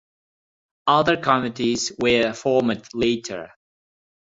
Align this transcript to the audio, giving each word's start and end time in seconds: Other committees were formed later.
Other 0.87 1.15
committees 1.15 1.91
were 1.99 2.33
formed 2.33 2.87
later. 2.95 3.51